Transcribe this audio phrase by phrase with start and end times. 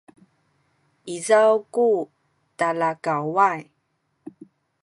[1.15, 1.87] izaw ku
[2.57, 3.61] talakaway